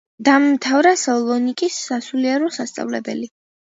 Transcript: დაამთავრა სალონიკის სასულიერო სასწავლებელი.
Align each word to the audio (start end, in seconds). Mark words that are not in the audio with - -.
დაამთავრა 0.27 0.93
სალონიკის 1.01 1.77
სასულიერო 1.91 2.51
სასწავლებელი. 2.59 3.35